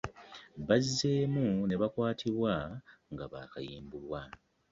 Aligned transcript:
Bazzemu 0.67 1.47
ne 1.65 1.75
bakwatibwa 1.81 2.53
nga 3.13 3.25
baakayimbulwa. 3.31 4.21